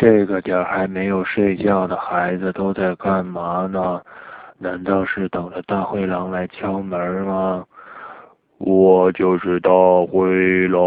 [0.00, 4.00] 这个点还没有睡觉的孩子都在干嘛呢？
[4.56, 7.62] 难道是等着大灰狼来敲门吗？
[8.56, 9.70] 我就是大
[10.10, 10.80] 灰狼。